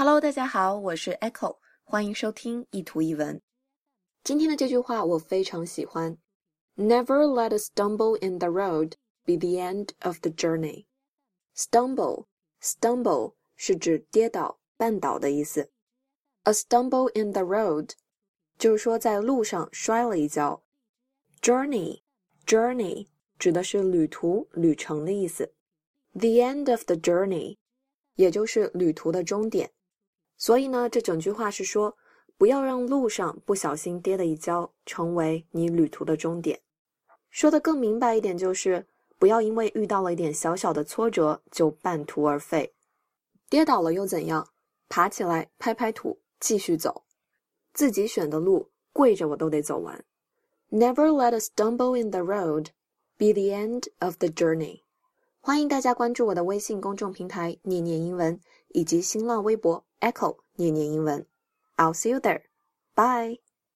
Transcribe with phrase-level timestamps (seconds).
[0.00, 3.42] Hello，大家好，我是 Echo，欢迎收听一图一文。
[4.22, 6.16] 今天的这句话我非常喜欢：
[6.76, 8.92] Never let a stumble in the road
[9.24, 10.86] be the end of the journey.
[11.56, 12.26] Stumble,
[12.62, 15.72] stumble 是指跌倒、绊倒的意思。
[16.44, 17.90] A stumble in the road
[18.56, 20.62] 就是说在路上摔了一跤。
[21.42, 22.02] Journey,
[22.46, 25.52] journey 指的是旅途、旅程的意思。
[26.12, 27.56] The end of the journey
[28.14, 29.72] 也就是旅途的终点。
[30.38, 31.96] 所以呢，这整句话是说，
[32.38, 36.60] 不要让路上不小心跌了一跤，成为你旅途的终点。
[37.28, 38.86] 说的更明白一点，就是
[39.18, 42.72] 不要因为遇到了一点小小的挫折就半途而废。
[43.50, 44.48] 跌倒了又怎样？
[44.88, 47.02] 爬起来，拍拍土，继续走。
[47.74, 50.04] 自己选的路，跪着我都得走完。
[50.70, 52.66] Never let a stumble in the road
[53.16, 54.82] be the end of the journey。
[55.40, 58.38] 欢迎大家关注我的微信公众平台“念念英文”
[58.74, 59.84] 以及新浪微博。
[60.00, 61.26] Echo 念念英文
[61.76, 62.42] ，I'll see you there.
[62.94, 63.40] Bye.